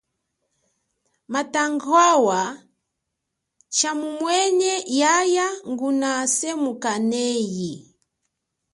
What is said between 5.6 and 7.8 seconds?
nguna semukanenyi.